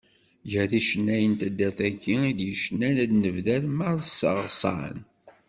[0.51, 4.97] Gar yicennayen n taddart-agi i d-yecnan ad nebder Marseɣsan.